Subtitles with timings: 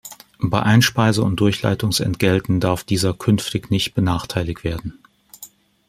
[0.39, 4.97] Bei Einspeise- und Durchleitungsentgelten darf dieser künftig nicht benachteiligt werden.